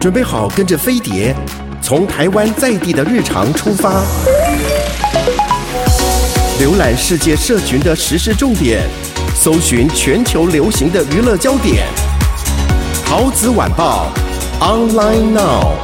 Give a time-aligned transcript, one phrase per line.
[0.00, 1.36] 准备好跟着飞碟，
[1.82, 4.02] 从台湾在地的日常出发，
[6.58, 8.80] 浏览世界社群的时事重点，
[9.34, 11.86] 搜寻全球流行的娱乐焦点。
[13.04, 14.10] 桃子晚报
[14.58, 15.74] ，online now。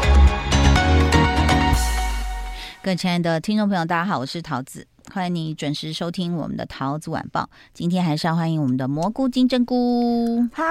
[2.83, 7.51] 各位亲爱的听众朋友，大家好，我是桃子，欢迎你准时收听我们的桃子晚报。
[7.75, 10.49] 今天还是要欢迎我们的蘑菇金针菇。
[10.55, 10.65] 嗨，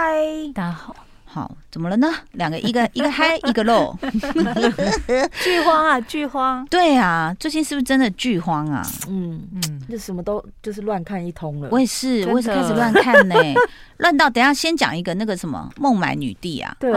[0.56, 0.96] 大家好。
[1.36, 2.10] 好，怎么了呢？
[2.32, 3.94] 两个，一个 一个嗨，一个漏，
[5.44, 6.66] 剧荒啊，剧荒。
[6.68, 8.82] 对啊，最近是不是真的剧荒啊？
[9.10, 11.68] 嗯嗯，就什么都就是乱看一通了。
[11.74, 13.54] 我也是，我也是开始乱看呢、 欸，
[13.98, 16.94] 乱到等一下先讲一个那个什么孟买女帝啊，对，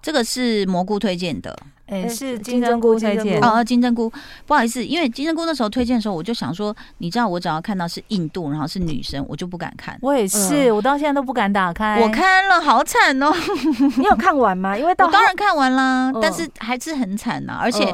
[0.00, 1.58] 这个是蘑菇推荐的。
[1.90, 4.10] 哎，是金针菇推荐哦，金针菇，
[4.46, 9.98] 不好意思，因为金针菇那时候推荐的时候，我就想说，你知道，我只要看到是印度，然后是女生，我就不敢看。
[10.00, 12.00] 我也是，我到现在都不敢打开。
[12.00, 13.32] 我看了，好惨哦！
[13.98, 14.78] 你有看完吗？
[14.78, 17.58] 因为到我当然看完啦，但是还是很惨呐。
[17.60, 17.92] 而且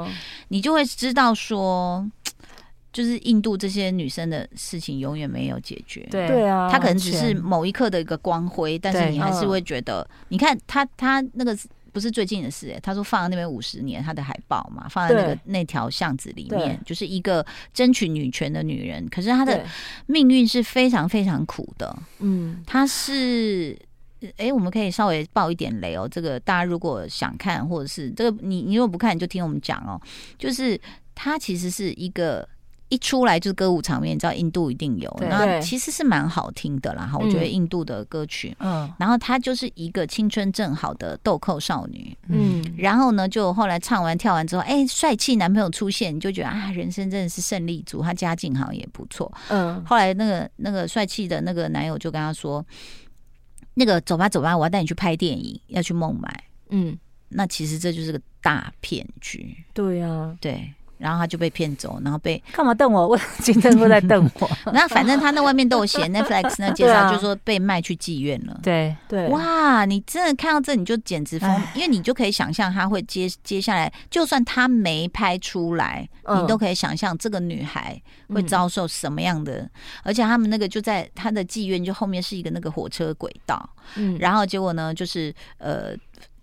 [0.49, 2.07] 你就会知道说，
[2.93, 6.07] 就是印度这些女生的事情永远没有解决。
[6.11, 11.57] 对对啊，她可能只是某一刻的一个光辉，但是你还是会觉得，你看她她那个。
[11.97, 19.65] 不是最近的事哎、欸，他说放在那边五十年，他的海报嘛，放在那个那条巷子里面，就是一个争取女权的女人，可是她的
[20.05, 21.99] 命运是非常非常苦的。
[22.19, 23.75] 嗯，她是
[24.21, 30.03] 哎、欸，我们可以稍微爆一点雷哦、喔，这个大家如果想看，或者是这个你你如果不看，你就听我们讲哦、喔，
[30.39, 30.79] 就是
[31.15, 32.47] 她其实是一个。
[32.89, 37.05] 一出来就是歌舞场面，你知道印度一定有，那其实是蛮好听的啦。
[37.05, 49.85] 哈，我觉得印度的歌曲，嗯，然后她就是一个青春正好的豆蔻少女，嗯，然后呢，就后来唱完跳完之后，哎，帅气男朋友出现，你就觉得啊，人生真的是胜利组，她家境好像也不错，嗯。
[49.85, 52.65] 后来那个那个帅气的那个男友就跟她说，
[53.75, 56.97] 那个走吧走吧，我要带你去拍电影，要去孟买，嗯，
[57.31, 60.73] 那其实这就是个大骗局，对呀，对。
[60.99, 63.09] 然后他就被骗走，然后被干嘛瞪我？
[63.09, 64.51] 我金针菇在瞪我。
[64.73, 68.59] 那反正他那外面都有写，Netflix 那介绍就说被卖去妓院了。
[68.63, 69.85] 对对，哇！
[69.85, 76.09] 你真的看到这你就简直疯，因为你就可以想象他会接接下来，就算他没拍出来，
[76.41, 79.69] 你都可以想象这个女孩会遭受什么样的。
[80.03, 83.69] 而且他们那个就在他的妓院，就后面是一个那个火车轨道。
[83.97, 85.95] 嗯，然后结果呢，就是呃，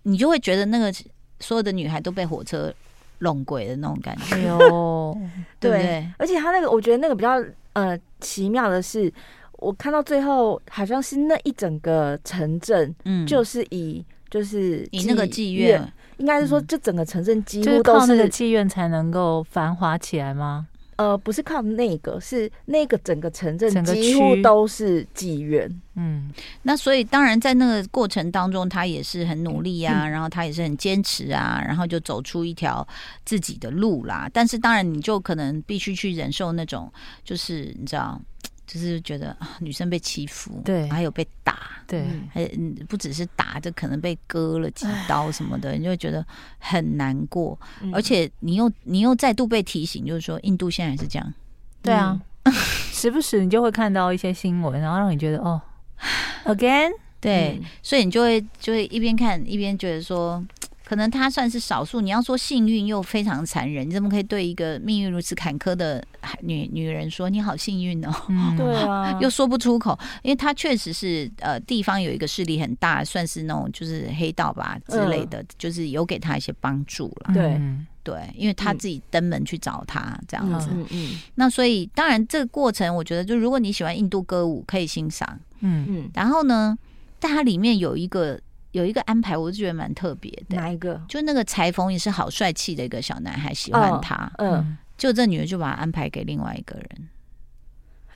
[0.04, 0.92] 你就会觉得那个
[1.40, 2.72] 所有的女孩都被火车。
[3.18, 4.42] 弄鬼的那种感觉。
[4.46, 5.16] 哟，
[5.60, 6.06] 对不对？
[6.18, 7.42] 而且他那个，我觉得那个比较
[7.74, 9.12] 呃奇妙的是，
[9.52, 20.66] 我看到最后好像是那一整个城镇，嗯，就是以就是以那个妓院，应该是说这整个城镇几乎都是那个妓院才能够繁华起来吗？
[20.96, 25.68] 呃，不是靠那个，是那个整个城镇几乎都是妓院。
[25.96, 26.30] 嗯，
[26.62, 32.86] 那所以当然在那个过程当中，他也是很努力啊，嗯、然后他也是很坚持啊，然后就走出一条
[33.24, 34.28] 自己的路啦。
[34.32, 36.92] 但是当然，你就可能必须去忍受那种，
[37.24, 38.20] 就是你知道。
[38.66, 42.46] 就是觉得啊，女生被欺负，对，还有被打，对，还
[42.88, 46.24] 不只是打，就可能被割了几刀什么的，你就会觉得
[46.58, 47.58] 很难过。
[47.92, 51.34] 而且你又你又再度被提醒，就是说印度现在还是这样，
[51.82, 52.20] 对啊，
[52.92, 55.60] 时不时你就会看到一些新闻，然后让你觉得哦，
[56.46, 60.44] again，对，所以你就会就会一边看一边觉得说。
[60.86, 66.04] 可能她算是少数，你要说幸运又非常残忍，你怎么可以对一个命运如此坎坷的
[66.42, 68.12] 女女人说你好幸运哦？
[68.28, 77.32] 嗯、 对啊，又说不出口，因为她确实是呃地方有一个势力很大，算是那种就是黑道吧之类的，嗯、就是有给她一些帮助了。
[77.32, 77.60] 对
[78.02, 80.68] 对，因为他自己登门去找他这样子。
[80.70, 81.18] 嗯嗯。
[81.36, 85.40] 那所以当然这个过程，我觉得就如果你喜欢印度歌舞，可以欣赏。
[85.60, 86.10] 嗯嗯。
[86.12, 86.76] 然后呢，
[87.18, 88.38] 但它里面有一个。
[88.74, 90.56] 有一个安排，我就觉得蛮特别的。
[90.56, 91.00] 哪一个？
[91.08, 94.16] 就那个裁缝也是好帅气的一个小男孩，喜欢他。
[94.38, 97.08] 哦、嗯，就这女的就把他安排给另外一个人，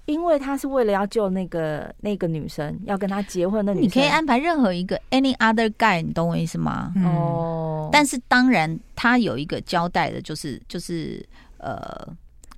[0.06, 3.86] 因为他是为了要救那个那个女生，要跟他结婚的女生。
[3.86, 6.92] 你可以安排任何一个 any other guy，你懂我意思吗？
[7.04, 7.91] 哦、嗯。
[7.92, 11.24] 但是当然，他有一个交代的，就是就是
[11.59, 11.86] 呃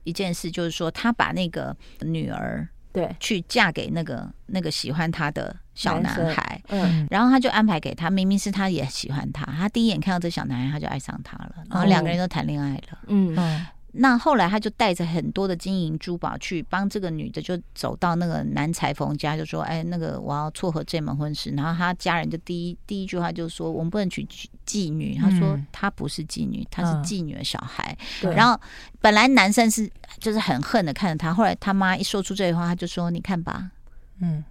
[0.05, 2.67] 一件事，就是说他把那个女儿。
[2.93, 13.35] 对，去嫁给那个那个喜欢他的小男孩，嗯，然后他就安排给他，明明是他也喜欢他，他第一眼看到这小男孩，他就爱上他了，然后两个人都谈恋爱了，嗯。
[13.37, 13.67] 嗯。
[13.93, 24.25] 那后来他就带着很多的金银珠宝去帮这个女的，就走到那个男裁缝家，就说：“哎，那个我要撮合这门婚事。”然后他家人就第一第一句话就说：“我们不能娶
[24.65, 27.99] 妓女。”他说：“她不是妓女，她是妓女的小孩。”
[28.33, 28.57] 然后
[29.01, 29.91] 本来男生是
[30.21, 33.73] 就是很恨的看着他，后来他妈一说出这句话，他就说：“你看吧，
[34.21, 34.45] 嗯，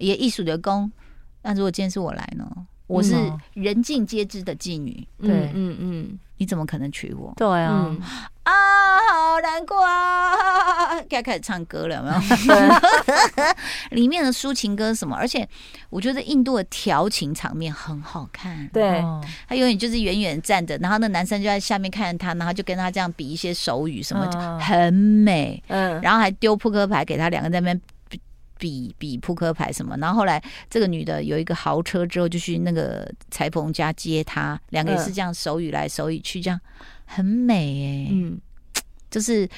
[0.00, 0.90] 也艺术的功。
[1.42, 2.44] 那如果今天是我来呢？
[2.86, 3.14] 我是
[3.54, 5.06] 人尽皆知的妓女。
[5.22, 7.32] 对，嗯嗯，你怎么可能娶我？
[7.36, 7.86] 对啊，
[8.42, 11.00] 啊，好难过啊！
[11.08, 12.74] 该开始唱歌了，有没有？
[13.96, 15.14] 里面的抒情歌什么？
[15.16, 15.48] 而且
[15.88, 18.68] 我觉得印度的调情场面很好看。
[18.72, 19.00] 对，
[19.46, 25.62] 他永远就是远远站着，然后那男生就在下面看着他，然后就跟他这样比一些手语什么，很美。
[25.68, 27.80] 嗯，然后还丢扑克牌给他，两个在那边。
[28.60, 36.60] 比比扑克牌什么，然后后来这个女的有一个豪车之后，就去那个裁缝家接她，两个也是这样手语来手语去，这样
[37.06, 38.38] 很美哎、欸，嗯，
[39.10, 39.48] 就是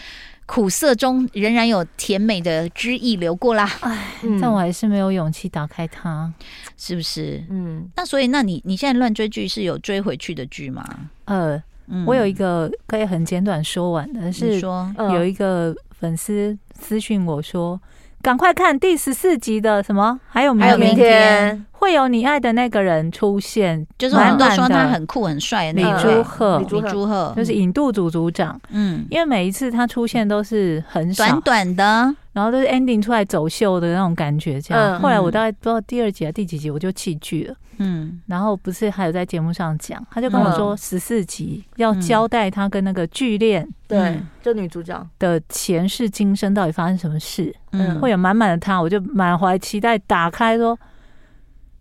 [0.46, 6.32] 苦涩中仍然有甜美的汁意流过啦，哎，但我还是没有勇气打开它，
[6.76, 7.44] 是不是？
[7.50, 11.10] 嗯，那所以那你你现在乱追剧是有追回去的剧吗？
[11.24, 11.60] 呃，
[12.06, 17.80] 我有一个可以很简短说完的，是说有一个粉丝私讯我说。
[18.22, 20.18] 赶快看第十四集的什么？
[20.28, 21.66] 还有还有明天。
[21.72, 27.32] 会有你爱的那个人出现，就是很多人说他很酷很帅的李朱赫，李朱赫。
[27.36, 28.58] 就是引渡组组长。
[28.70, 32.14] 嗯，因为每一次他出现都是很短短的。
[32.32, 34.96] 然后都是 ending 出来走秀的那种感觉，这样。
[34.96, 37.54] 嗯、后来我大概不知道第二集还是第几集，我就弃剧了。
[37.78, 38.20] 嗯。
[38.26, 47.54] 然后不是还有在节目上讲，他就跟我说十四集要交代他跟那个剧恋，对，就女主角的前世今生到底发生什么事。
[47.72, 48.00] 嗯。
[48.00, 50.78] 会有满满的他，我就满怀期待打开说，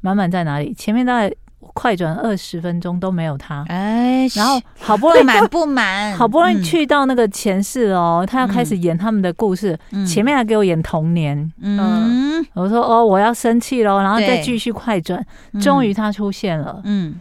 [0.01, 0.73] 满满在哪里？
[0.73, 1.33] 前面大概。
[1.73, 9.77] 快转二十分钟都没有他，哎，然后好不容易满不满，好不容易去到那个前世哦，他要开始演他们的故事，
[10.07, 15.25] 前面还给我演童年，嗯，我说哦，我要生气喽，然后再继续快转，
[15.61, 17.15] 终于他出现了，嗯，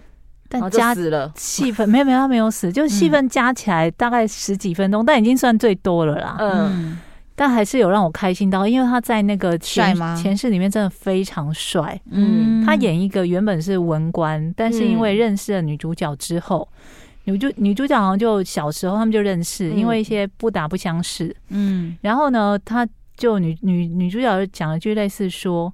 [0.49, 1.33] 但加死了。
[1.37, 6.99] 戏份没有没有他没有死，就是戏份加起来大概十几分钟，但已经算最多了啦，嗯。
[7.41, 11.99] 但还是有让我开心到，因为他在那个前前世里面真的非常帅。
[12.11, 16.69] 嗯，他演一个原本是文官，但是因为认识了女主角之后，
[17.25, 21.35] 女主女主角好像就小时候他们就认识，因为一些不打不相识。
[21.49, 25.73] 嗯，然后呢，他就女女女主角就讲了句类似说，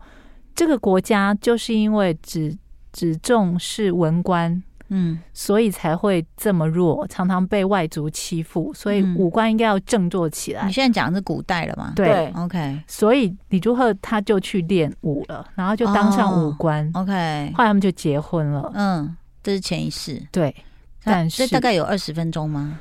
[0.55, 2.57] 这个国家就是因为只
[2.93, 4.63] 只重视文官。
[4.89, 10.65] 嗯，所以才会这么弱，常常被外族欺负，所以五官应该要振作起来。
[10.67, 11.93] 你现在讲的是古代了吗？
[11.97, 12.81] 对，OK。
[12.87, 16.89] 所以李朱赫他就去练武了，然后就当上武官。
[16.95, 18.71] OK，后来他们就结婚了。
[18.75, 20.25] 嗯，这是前一世。
[20.31, 20.55] 对，
[21.03, 22.79] 但是大概有二十分钟吗？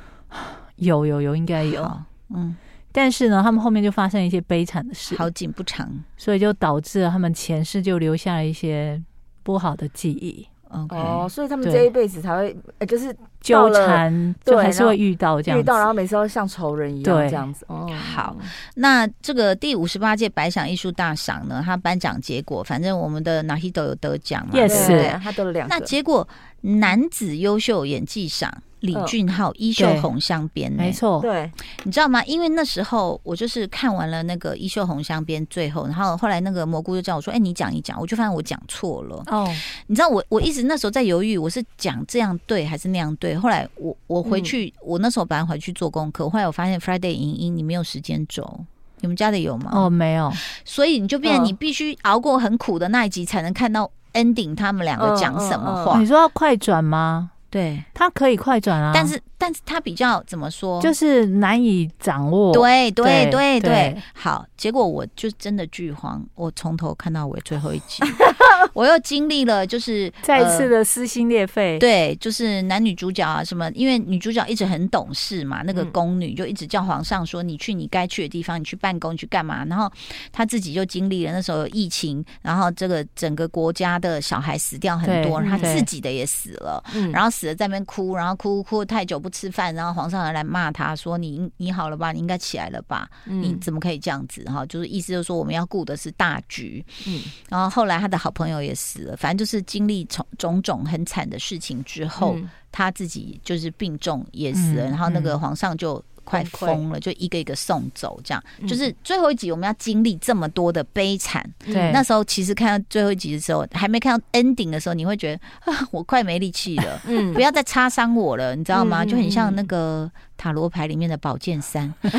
[0.76, 1.90] 有有有，应该有。
[2.34, 2.54] 嗯，
[2.92, 9.02] 但是呢，他们后面就发生一些悲惨的事，好景不长，所以就导致了他们前世就留下了一些
[9.42, 10.46] 不好的记忆。
[10.90, 17.64] 哦，所以他们这一辈子才会，呃，就是纠缠，就还是会遇到这样，遇到，然后每次都像仇人一样对这样子。
[17.68, 18.36] 哦，好，
[18.74, 25.74] 那这个第五十八届百想艺术大赏呢，他颁奖结果，反正我们的 Nahito 有得奖嘛，Yes，对，他得了两个。
[25.74, 26.28] 那结果
[26.60, 28.62] 男子优秀演技赏。
[28.80, 31.50] 李俊浩衣袖红镶边，没错，对，
[31.84, 32.22] 你知道吗？
[32.24, 39.22] 因为那时候我就是看完了那个衣袖红镶边，最后，然后后来那个蘑菇就叫我说：“哎，你讲一讲。”我就发现我讲错了。
[39.28, 39.48] 哦，
[39.86, 43.36] 你知道我我一直那时候在犹豫，我是讲这样对还是那样对？
[43.36, 48.60] 后来我我回去，我那时候本来回去做功课，后来我发现 Friday 影音你没有时间轴，
[49.00, 49.70] 你们家的有吗？
[49.72, 50.30] 哦，没有，
[50.64, 55.98] 所以你就变成你必须熬过很苦的那一集，才能看到 ending 他们两个讲什么话。
[55.98, 57.30] 你说要快转吗？
[57.50, 62.52] 对，它可以快转啊，但是但是它比较怎么说，就是难以掌握。
[62.52, 68.02] 对对对对，好，结果我就真的剧荒，我从头看到尾最后一集，
[68.74, 71.78] 我又经历了就是再次的撕心裂肺。
[71.78, 79.64] 对，就是男女主角啊什么，因为女主角一直很懂事嘛，那个宫女就一直叫皇上说，你去你该去的地方，你去办公，你去干嘛？
[79.66, 79.90] 然后
[80.32, 87.54] 她自己就经历了那时候有疫情，然后这个整个国家的小孩死掉很多，她自己的也死了，然后死了。
[87.54, 92.12] 在那边哭，然后哭哭太久不吃饭，然后皇上还来骂他说：“你你好了吧？
[92.12, 93.08] 你应该起来了吧？
[93.26, 94.42] 嗯、你怎么可以这样子？
[94.44, 96.84] 哈，就是意思就是说我们要顾的是大局。
[97.06, 106.02] 嗯，然后后来他的好朋友也死了，反正就是经历种种种很惨的事情之后，嗯、他自己就是病重也死了，嗯、然后那个皇上就。
[106.26, 111.48] 快疯了，就一个一个送走，这样、嗯、就是最后一集我们要经历这么多的悲惨。
[111.64, 119.04] 对，那时候其实看到最后一集的时候，还没看到 ending 的时候，你会觉得啊，我快没力气了，嗯， 不要再擦伤我了，你知道吗？
[119.04, 122.10] 嗯、就很像那个塔罗牌里面的宝剑三， 嗯、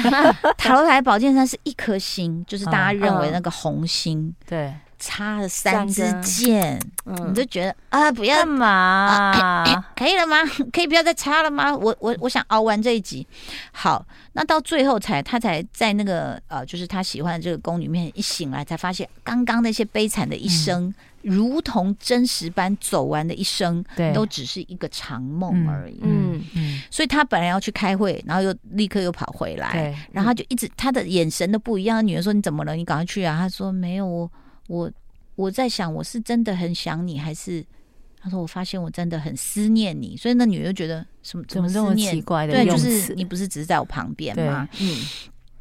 [0.58, 4.74] 塔罗牌宝剑三是一颗星，就是大家认为那个红星，嗯、对。
[5.00, 9.86] 插了三支箭，嗯、你就觉得啊，不要干嘛？
[9.96, 10.38] 可以了吗？
[10.74, 11.76] 可以不要再插了吗？
[11.76, 13.26] 我我我想熬完这一集。
[13.72, 20.86] 好，那到最后才他才在那个呃，就是他喜欢的这个宫里面一醒来，才发现刚刚那些悲惨的一生。
[20.86, 26.00] 嗯如同真实般走完的一生，都只是一个长梦而已。
[26.02, 32.06] 嗯嗯，所以他本来要去开会，然后又立刻又跑回来，然后他就一直他的眼神都不一样。
[32.06, 32.76] 女儿说：“你怎么了？
[32.76, 34.32] 你赶快去啊！”他说：“没有，我
[34.68, 34.92] 我
[35.36, 37.66] 我在想，我是真的很想你，还是？”
[38.20, 44.68] 他说：“我发现我真的很思念你。”所以那女的就觉得什么怎么这么奇怪的对，就是你不是只是在我旁边吗？
[44.82, 44.98] 嗯。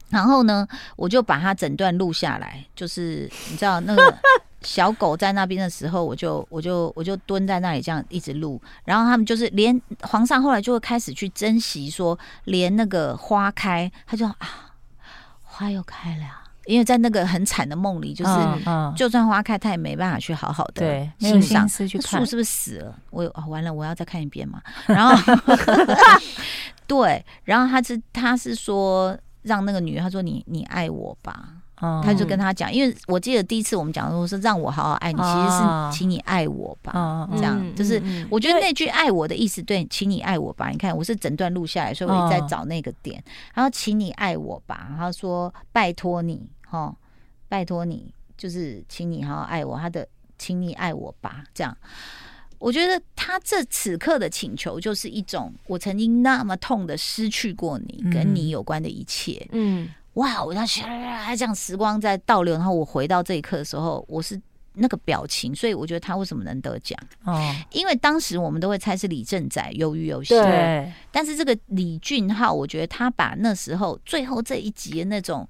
[0.08, 4.18] 然后呢，我就把它整段录下来，就是你知道那个
[4.62, 8.60] 小狗在那边的时候，我就我就我就蹲在那里这样一直录。
[8.84, 14.74] 然后他们就是连皇上后来就会开始去珍惜，说连那个花开，他就啊，
[15.42, 16.24] 花又开了。
[16.66, 18.32] 因为在那个很惨的梦里，就是
[18.96, 21.68] 就算花开，他也没办法去好好的欣赏。
[21.68, 22.94] 树是不是死了？
[23.10, 24.60] 我哦，完了，我要再看一遍嘛。
[24.86, 25.34] 然后
[26.86, 29.16] 对，然后他是他是说。
[29.42, 31.50] 让那个女的，他说你：“你你爱我吧。
[31.80, 35.62] 嗯”他就跟他讲，因为我记得第一次我们讲的时候是“让我好好爱你”，其实是
[35.96, 36.90] “请你爱我吧”。
[37.30, 40.68] 嗯、这样就是我觉得那句“爱我”的意思，对，请你爱我吧。
[40.70, 43.22] 你看，我是整段录下来，所以我也在找那个点。
[43.54, 44.88] 然后，请你爱我吧。
[44.98, 46.94] 他说：“拜托你，哈，
[47.48, 50.06] 拜托你，就是请你好好爱我。”他的
[50.36, 51.76] “请你爱我吧”这样。
[52.58, 59.46] 我觉得他这此刻的请求就是一种，我曾经那么痛的失去过你，跟你有关的一切。
[59.52, 60.42] 嗯，哇！
[60.42, 60.80] 我当时
[61.36, 64.40] 这样时光在倒流，然后我回到这一刻的时候，我是
[64.72, 66.98] 那个表情，所以我觉得他为什么能得奖？
[67.24, 70.90] 哦，因为当时我们都会猜是李正宰鱿鱼游戏，对。
[71.12, 75.46] 但是这个李俊浩，我觉得他把那时候最后这一集的那种，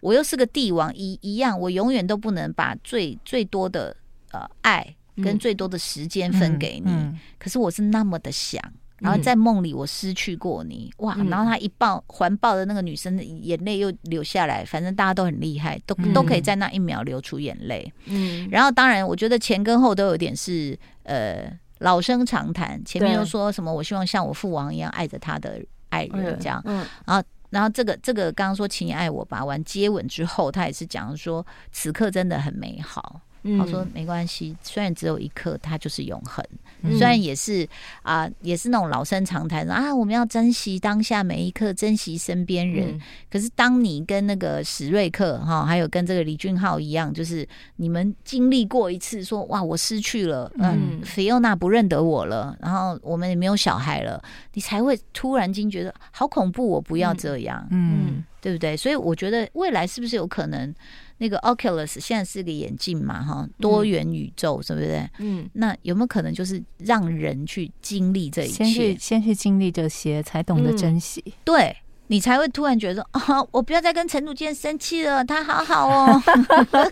[0.00, 3.96] 我又是个帝王一一样，我永远都不能把最最多的
[4.32, 4.94] 呃爱。
[5.20, 8.62] 跟最多的时间分给你，嗯嗯、可是我是那么的想，
[8.98, 11.16] 然后在梦里我失去过你，嗯、哇！
[11.28, 17.92] 然后他一抱环抱的那个女生的眼泪又流下来，反正大家都很厉害，都、嗯、都可以在那一秒流出眼泪。
[18.04, 33.20] 嗯，然后当然我觉得前跟后都有点是呃老生常谈，前面又说什么我希望像我父王一样爱着他的爱人这样，嗯，然后然后这个这个刚刚说请你爱我吧，完接吻之后，他也是讲说此刻真的很美好。
[33.56, 36.44] 他说没关系，虽然只有一刻，它就是永恒。
[36.92, 37.68] 虽然也是
[38.02, 42.90] 啊、呃，也是那种老生常谈啊，我们要珍惜当下每一刻，珍惜身边人。
[42.90, 54.22] 嗯、可是当你跟那个史瑞克哈，还有跟这个李俊浩一样，就是你们经历过一次说，说哇，我失去了，嗯，菲欧娜不认得我了，然后我们也没有小孩了，
[54.54, 58.76] 你才会突然间觉得好恐怖，我不要这样，嗯，嗯对不对？
[58.76, 60.72] 所以我觉得未来是不是有可能？
[61.18, 65.08] 那个 Oculus 现在是个眼镜嘛，哈，多元宇宙，是不是？
[65.18, 71.22] 嗯，那有没有可能就是让人去经历这一切，先去先去经历这些，才懂得珍惜？
[71.26, 71.76] 嗯、对。
[72.08, 76.22] 你才会突然觉得啊，我不要再跟陈祖健生气了，他好好哦，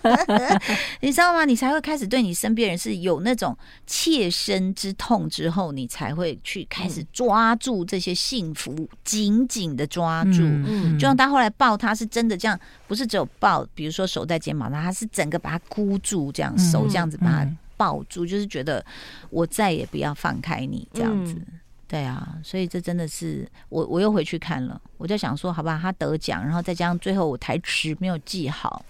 [1.01, 1.45] 你知道吗？
[1.45, 3.57] 你才会开始对你身边人是有那种
[3.87, 10.43] 切身之痛之后，你才会去开始抓住这些幸福，紧紧的抓住。
[10.43, 18.85] 嗯，就像他后来抱他是真的这样，不是只有抱，比如说手在肩膀上，他是整个把他箍住，这样手这样子把他抱住，就是觉得
[19.31, 21.35] 我再也不要放开你这样子。
[21.89, 28.85] 对啊，所以这真的是我，我又回去看了，我就想说，好吧，他得奖，然后再加上最后我台词没有记好，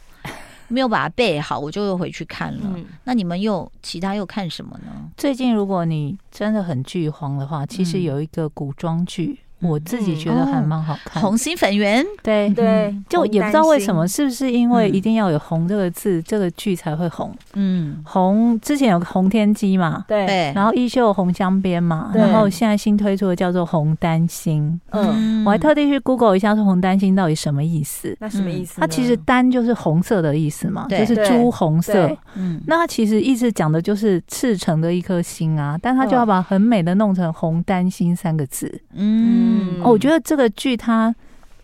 [0.68, 2.72] 没有把它背好，我就又回去看了。
[2.74, 5.10] 嗯、那你们又其他又看什么呢？
[5.16, 9.40] 最近如果你真的很剧荒的话，其实有一个古装剧。
[9.60, 12.50] 我自己觉得还蛮好看，红心粉圆，对。
[12.50, 17.34] 对，就也不知道为什么，是不是因为一定要有“红”这个字，这个剧才会红？
[17.54, 28.16] 嗯，红之前有个红天机嘛，对，然后衣袖红镶边嘛，然后现在新推出的叫做红丹心，嗯，我还特地去 Google 一下，说红丹心到底什么意思？
[28.20, 28.80] 那什么意思？
[28.80, 32.10] 它其实丹就是红色的意思嘛，就是朱红色。
[32.34, 39.45] 嗯，那它其实意思讲的就是赤诚的一颗心啊，但它就要把很美的弄成红丹心三个字，嗯。
[39.46, 41.14] 嗯，哦，我觉得这个剧它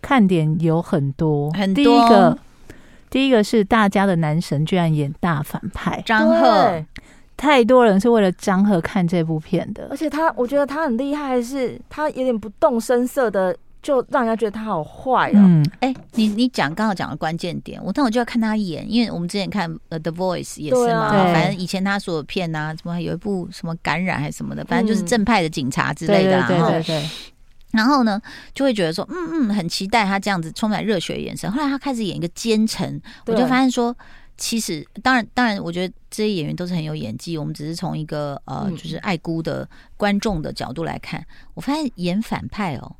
[0.01, 1.83] 看点有很多，很多。
[1.83, 2.37] 第一个，
[3.09, 6.83] 第一个是大家的男神居然演大反派张赫，
[7.35, 9.87] 太多人是为了张赫看这部片的。
[9.89, 15.35] 而且他，我觉得他很厉害，是他有点不动声色的，就让人家觉得他好坏哦。
[15.35, 27.09] 嗯，哎、欸，你你讲刚好讲的关键点，我但我就要看他演，因为我们之前看呃《The Voice》也是嘛，啊、反正以前他所有片啊，什么有一部什么感染还是什么的，反正就是正派的警察之类的，嗯、对，对，对对对。
[27.73, 28.21] 然后呢，
[28.53, 31.51] 就会觉得说，嗯嗯，很期待他这样子充满热血的眼神。
[31.51, 33.95] 后来他开始演一个奸臣，我就发现说，
[34.37, 37.35] 其实当然当然，我觉得这些演员都是很有演技。
[37.35, 41.25] 我们只是从一个呃，就是爱姑的观众的角度来看，
[41.55, 42.95] 我发现演反派哦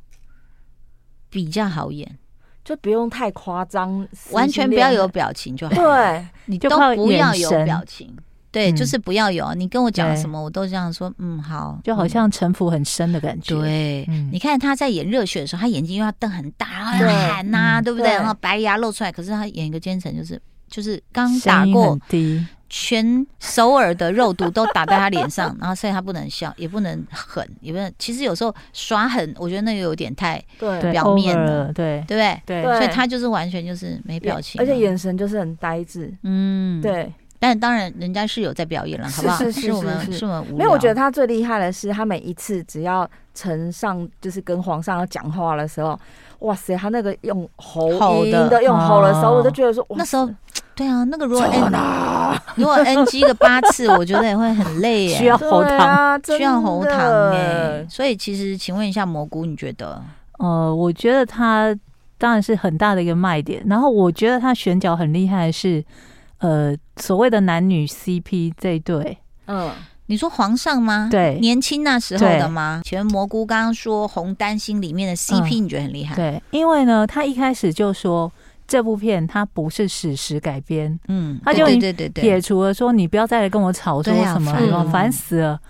[1.30, 2.18] 比较好演，
[2.64, 5.74] 就不用太夸张，完全不要有表情就好。
[5.76, 8.16] 对，你就都不要有表情。
[8.54, 9.52] 对，就是不要有。
[9.54, 11.12] 你跟我讲什么，我都这样说。
[11.18, 13.56] 嗯，好，就好像城府很深的感觉。
[13.56, 18.08] 对，你看他在演热血的时候，他眼睛又要瞪很大，然后要喊呐，对不对？
[18.08, 19.10] 然后白牙露出来。
[19.10, 21.98] 可是他演一个奸臣，就是就是刚打过。
[22.76, 27.92] 全首尔的肉毒都打在他脸上，然后所以他不能笑，也不能狠，也不能。
[28.00, 30.42] 其实有时候耍狠，我觉得那个有点太
[30.90, 32.62] 表面了，对对不对？
[32.62, 36.12] 对，所以他就是完全就是没表情，而且眼神就是很呆滞。
[36.24, 37.12] 嗯，对。
[37.38, 39.36] 但当然，人家是有在表演了，好不好？
[39.38, 40.56] 是是是，我们是我们无。
[40.56, 45.98] 没有，我觉得他最厉害的是，他每一次只要呈上就是跟皇上要讲话的时候，
[46.40, 50.28] 哇塞，他那个用喉音的用吼的时候，我就觉得说，那时候。
[50.76, 51.70] 对啊，那个如果 N
[52.56, 57.86] 如果 NG 个八次，我觉得也会很累耶， 需要喉糖，需要喉糖哎。
[57.88, 60.02] 所以其实，请问一下蘑菇，你觉得？
[60.38, 61.72] 呃，我觉得他
[62.18, 63.62] 当然是很大的一个卖点。
[63.68, 65.84] 然后我觉得他选角很厉害的是，
[66.38, 69.18] 呃，所谓的男女 CP 这一对。
[69.46, 69.70] 嗯，
[70.06, 71.08] 你说皇上吗？
[71.10, 72.82] 对，年轻那时候的吗？
[72.84, 76.14] 请问蘑菇刚刚说红丹心里面的 CP，你觉得很厉害？
[76.14, 78.30] 对，因为呢，他一开始就说。
[78.66, 85.60] 这部片它不是史实改编，嗯，他就对对对撇除了说，你不要再来跟我吵说什么，烦死了。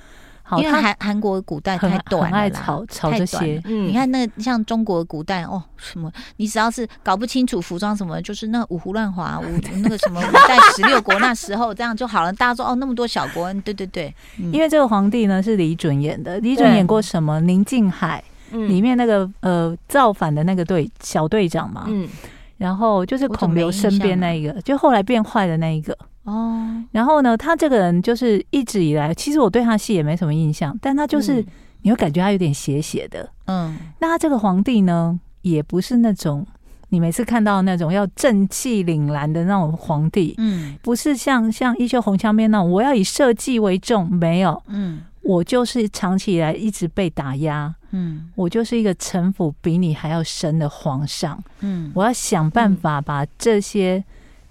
[0.46, 3.58] 好，因为韩韩国古代太短了，爱吵吵这些。
[3.64, 9.44] 嗯，你看那个像中国古代哦，什么你只要是搞不清楚服装什么，就是那五胡乱华，五
[9.82, 12.30] 那个什么五代十六国那时候这样就好了。
[12.30, 14.14] 大家说哦，那么多小国，对对对。
[14.52, 17.40] 因为这个皇帝呢是李准演的，李准演过什么？
[17.40, 21.84] 宁静海里面那个呃造反的那个队小队长嘛。
[21.88, 22.06] 嗯。
[22.58, 26.84] 然后就是孔刘身边那一个，就后来变坏的那一个哦。
[26.92, 31.44] 然后呢，他这个人就是一直以来，其实我对他戏也没什么印象，但他就是
[31.82, 33.28] 你会感觉他有点邪邪的。
[33.46, 36.46] 嗯，那他这个皇帝呢，也不是那种
[36.88, 45.00] 你每次看到那种要正气凛然的那种皇帝，嗯，不是像像《一袖红枪面》那种我要以社稷为重，没有，嗯。
[45.26, 54.04] 我就是长期以来一直被打压，嗯，我就是一个城府比你还要深的皇上，嗯，我要想办法把这些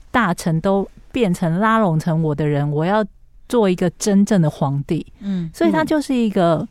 [0.09, 3.05] 大臣都变成拉拢成我的人，我要
[3.47, 6.67] 做一个真正的皇帝，嗯，所以他就是一个，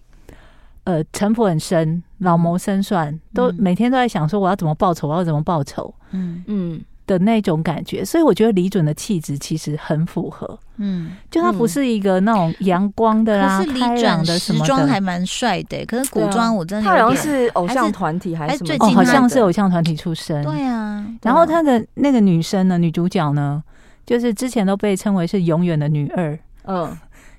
[0.85, 6.85] 呃，城府很深，老谋深算，都每天都在想说我要怎么报仇，我要怎么报仇，嗯嗯。
[7.05, 10.57] 的那种感觉，所以我觉得李准的气质其实很符合。
[10.76, 15.85] 嗯，就他不是一个那种阳光的啦，开朗的什么的，时装还蛮帅的。
[15.85, 18.87] 可是古装我真的他好像是偶像团体还是什么？
[18.87, 20.44] 哦，好像是偶像团体出身。
[20.44, 23.61] 对啊，然后他的那个女生呢，女主角呢，
[24.04, 26.96] 就是之前都被称为是永远的女二，嗯，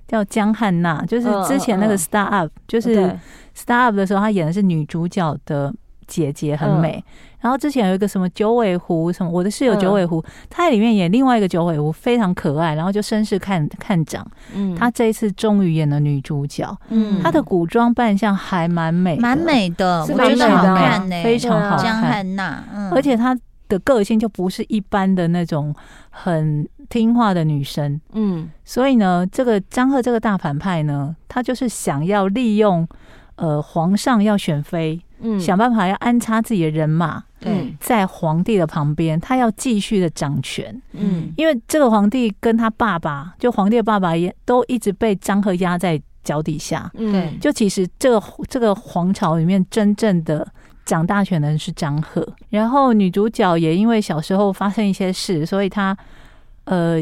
[0.07, 2.95] 叫江汉娜，就是之前那个 Star Up，就是
[3.55, 5.73] Star Up 的时候，她演的是女主角的
[6.07, 7.03] 姐姐，很美。
[7.39, 14.25] 然后之前有一个什么九尾狐，什么我的室友九尾狐，她在里面演另外一个九尾狐，非常可爱，然后就绅士看看长。
[14.53, 21.85] 嗯，她这一次终于演了女主角，嗯，她的古装扮相还蛮美，蛮美的，是非常好看呢，非常好看。
[21.85, 23.37] 江汉娜，而且她
[23.73, 25.73] 的个性就不是一般的那种
[26.09, 32.87] 很听话的女生，嗯，所以呢，这个张赫这个大反派呢，他就是想要利用
[33.35, 35.01] 呃皇上要选妃。
[35.25, 40.81] 嗯，想办法要安插自己的人马，对，在皇帝的旁边，他要继续的掌权。
[40.91, 46.91] 嗯，因为这个皇帝跟他爸爸，就皇帝的爸爸也都一直被张赫压在脚底下。
[46.95, 50.45] 嗯，就其实这个这个皇朝里面真正的
[50.85, 52.27] 掌大权的人是张赫。
[52.49, 55.97] 然后女主角也因为小时候发生一些事，所以她
[56.65, 57.01] 呃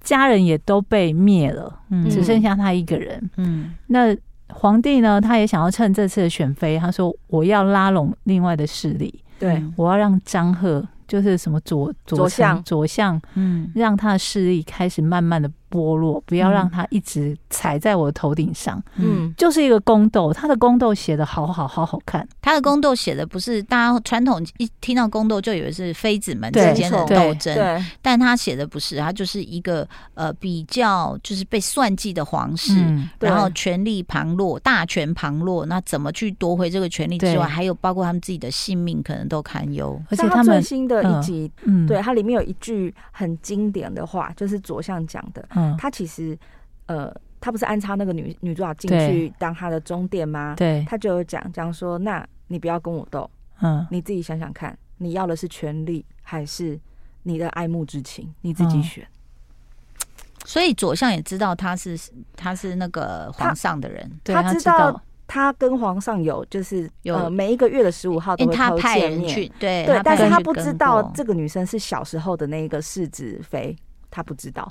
[0.00, 3.30] 家人也都被灭了，嗯，只剩下她一个人。
[3.36, 4.16] 嗯，那。
[4.52, 15.48] 皇帝呢，他也想要趁这次的选妃，他说我要拉拢另外的势力，对，我要让张赫就是什么左左相左相，嗯，让他的势力开始慢慢的。
[15.70, 18.82] 剥落，不要让它一直踩在我的头顶上。
[18.96, 22.26] 嗯，就是一个宫斗，他的宫斗写的好好好好看。
[22.42, 40.00] 他的宫斗写的不是大家传统一听到宫斗就以为是妃子们之间的斗争，对，但他写的不是，他就是一个呃比较就是被算计的皇室，嗯、然后权力旁落，大权旁落，那怎么去夺回这个权力之外，还有包括他们自己的性命可能都堪忧。
[40.10, 45.46] 而且他们最新的一集，嗯，对，它里面有一句很经典的话，就是左相讲的。
[45.78, 46.38] 他其实，
[46.86, 50.54] 呃，他不是安插那个女女主角进去当他的中殿吗？
[50.56, 56.78] 对，他就有讲讲说，那你不要跟我斗，嗯，你自己想想看，你要的是权力还是
[57.22, 58.32] 你的爱慕之情？
[58.40, 59.04] 你自己选。
[59.04, 60.04] 嗯、
[60.44, 61.98] 所以左相也知道他是
[62.36, 65.02] 他是那个皇上的人，他，他知道。
[65.32, 73.76] 他跟皇上有就是有、呃、每一个月的十五号都会偷见面，对对，但是他不知道这个女生是小时候的那个世子妃，
[74.10, 74.68] 他不知道。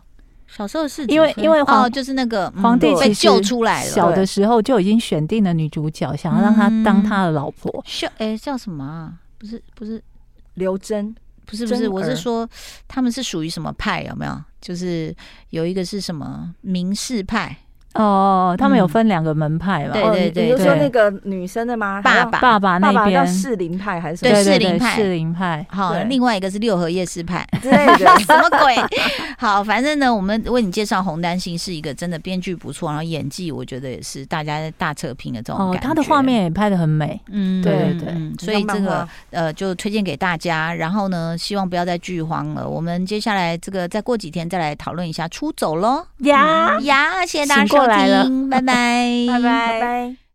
[0.56, 7.84] 小时候是因为因为哦，就是那个皇帝被救出来了，小的时候就已经选定了女主角，想要让她当他的老婆。
[8.18, 9.14] 哎，叫什么啊？
[9.38, 10.04] 不是不是
[10.56, 12.50] 刘真，不是不是，我是说
[12.88, 14.04] 他们是属于什么派？
[14.04, 14.42] 有没有？
[14.60, 15.16] 就是
[15.52, 17.56] 有一个是什么明士派。
[18.00, 19.94] 哦，他们有分两个门派嘛？
[19.94, 22.02] 对对对，比如说那个女生的吗？
[22.02, 24.96] 爸爸爸爸那边士林派还是对士林派？
[24.96, 25.66] 士林派。
[25.70, 28.76] 好，另外一个是六合夜市派之类的， 什么鬼？
[29.38, 35.80] 好，反正呢，我们为你介绍红丹心是一个真的编剧不错，然后演技我觉得也是大家大测评的这种感觉。
[35.80, 37.20] 哦，他的画面也拍的很美。
[37.30, 40.74] 嗯，对对对，所以这个呃就推荐给大家。
[40.74, 42.68] 然后呢，希望不要再剧荒了。
[42.68, 46.06] 我们接下来这个再过几天再来讨论一下出走喽。
[46.20, 48.50] 呀呀，谢谢大家收听。
[48.50, 50.29] 拜拜，拜拜，拜拜。